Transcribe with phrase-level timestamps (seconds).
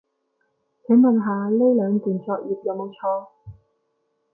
[0.87, 3.27] 請問下呢兩段作業有冇錯